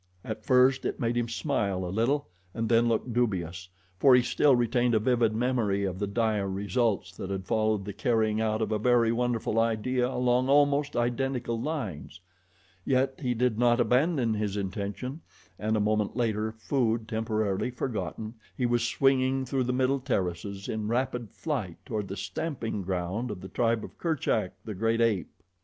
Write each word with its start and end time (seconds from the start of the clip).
At 0.25 0.43
first 0.43 0.83
it 0.83 0.99
made 0.99 1.15
him 1.15 1.29
smile 1.29 1.85
a 1.85 1.93
little 1.93 2.27
and 2.55 2.67
then 2.69 2.87
look 2.87 3.13
dubious, 3.13 3.69
for 3.99 4.15
he 4.15 4.23
still 4.23 4.55
retained 4.55 4.95
a 4.95 4.99
vivid 4.99 5.35
memory 5.35 5.83
of 5.83 5.99
the 5.99 6.07
dire 6.07 6.49
results 6.49 7.15
that 7.17 7.29
had 7.29 7.45
followed 7.45 7.85
the 7.85 7.93
carrying 7.93 8.41
out 8.41 8.63
of 8.63 8.71
a 8.71 8.79
very 8.79 9.11
wonderful 9.11 9.59
idea 9.59 10.09
along 10.09 10.49
almost 10.49 10.95
identical 10.97 11.61
lines, 11.61 12.19
yet 12.83 13.19
he 13.21 13.35
did 13.35 13.59
not 13.59 13.79
abandon 13.79 14.33
his 14.33 14.57
intention, 14.57 15.21
and 15.59 15.77
a 15.77 15.79
moment 15.79 16.15
later, 16.17 16.51
food 16.57 17.07
temporarily 17.07 17.69
forgotten, 17.69 18.33
he 18.57 18.65
was 18.65 18.81
swinging 18.83 19.45
through 19.45 19.65
the 19.65 19.71
middle 19.71 19.99
terraces 19.99 20.67
in 20.67 20.87
rapid 20.87 21.29
flight 21.29 21.77
toward 21.85 22.07
the 22.07 22.17
stamping 22.17 22.81
ground 22.81 23.29
of 23.29 23.39
the 23.39 23.49
tribe 23.49 23.83
of 23.83 23.99
Kerchak, 23.99 24.53
the 24.65 24.73
great 24.73 24.99
ape. 24.99 25.29